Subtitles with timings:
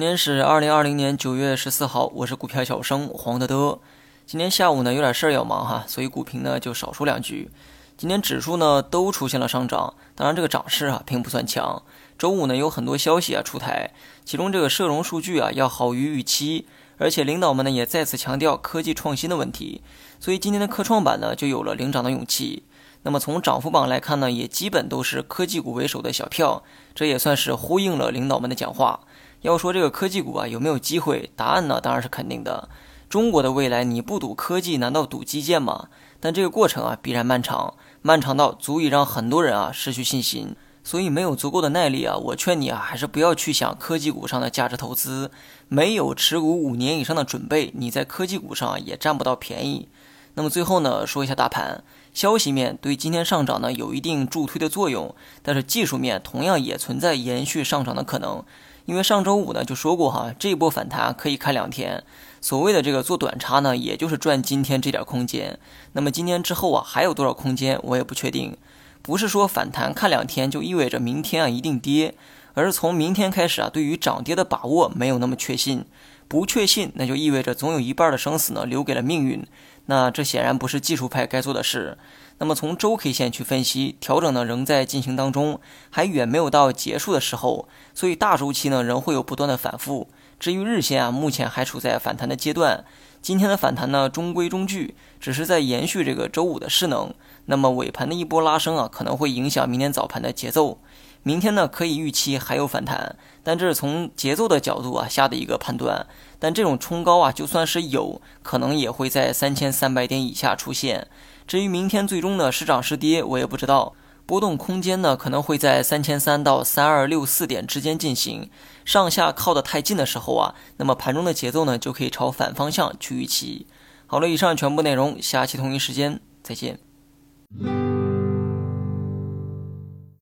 [0.00, 3.80] 今天是二零二零年九月十四号，我是股票小生黄德德。
[4.24, 7.50] 今天下午呢有点事儿要忙哈，所以股评呢就少说两句。
[7.98, 11.82] 今天指数呢都出现了上涨，当然这个涨势啊并不算强。
[12.16, 13.90] 周五呢有很多消息啊出台，
[14.24, 19.82] 其中这个社融数据啊要好于预期，而且领导们呢也再次强调科技创新的问题，
[20.18, 22.62] 所以今天的科创板呢就有了领涨的勇气。
[23.02, 26.62] 那么从涨幅榜来看呢，也基本都是科技股为首的小票，
[26.94, 29.00] 这也算是呼应了领导们的讲话。
[29.42, 31.30] 要说这个科技股啊有没有机会？
[31.34, 32.68] 答案呢当然是肯定的。
[33.08, 35.88] 中国的未来你不赌科技，难道赌基建吗？
[36.20, 40.54] 但这个过程啊必然漫长，漫长到足以让很多人啊失去信心。
[40.82, 45.30] 所以没有足够的耐力啊，我劝你啊还是不要去想科技股上的价值投资。
[45.68, 49.88] 没有持股五年以上的准备，你在科技股上也占不到便宜。
[50.34, 51.82] 那么最后呢，说一下大盘。
[52.14, 58.42] 消息面对今天上涨呢有一定助推的作用，但是技术面同样也存在延续上涨的可能。
[58.90, 62.02] 因为上周五呢就说过哈，这一波反弹可以看两天。
[62.40, 65.60] 所谓的这个做短差呢，也就是赚今天这点空间。
[65.92, 68.56] 那么今天之后啊还有多少空间，我也不确定。
[69.00, 72.16] 不是说反弹看两天就意味着明天啊一定跌，
[72.54, 75.84] 而是从明天开始啊，对于涨跌的把握没有那么确信。
[76.26, 79.46] 不确信，那就意味着总有一半的生死呢留给了命运。
[79.86, 81.96] 那这显然不是技术派该做的事。
[82.40, 85.60] 那么从周 K 线去分析，调整呢仍在进行当中，
[85.90, 87.68] 还远没有到结束的时候。
[87.94, 90.08] 所以大周期呢仍会有不断的反复。
[90.38, 92.82] 至于日线啊，目前还处在反弹的阶段。
[93.20, 97.12] 今天的反弹呢中规中矩，只是在延续这个周五的势能。
[97.44, 100.78] 那么尾盘的一波拉升啊，可能会影响明天早盘的节奏。
[101.22, 106.06] 明天呢，可以预期还有反弹，但这是从节奏的角度啊下的一个判断。
[106.38, 111.08] 但这种冲高啊，就算是有可能，也会在三千三百点以下出现。
[111.46, 113.94] 至于明天最终的是涨是跌，我也不知道。
[114.24, 118.48] 波动空间呢，可能会在三千三到三二六四点之间进行。
[118.84, 123.66] 上下靠得太近的时候啊，那么盘中的节奏呢，就可以朝反方向去预期。
[124.06, 126.78] 好了，以上全部内容，下期同一时间再见。